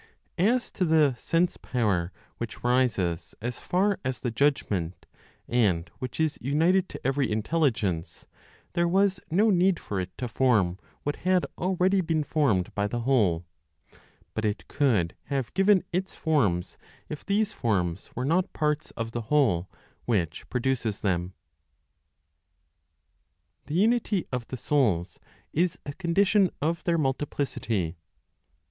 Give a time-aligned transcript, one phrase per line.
[0.39, 5.05] As to the sense power which rises as far as the judgment,
[5.47, 8.25] and which is united to every intelligence,
[8.73, 13.01] there was no need for it to form what had already been formed by the
[13.01, 13.45] Whole,
[14.33, 19.29] but it could have given its forms if these forms were not parts of the
[19.29, 19.69] Whole
[20.05, 21.35] which produces them.
[23.67, 25.19] THE UNITY OF THE SOULS
[25.53, 27.97] IS A CONDITION OF THEIR MULTIPLICITY.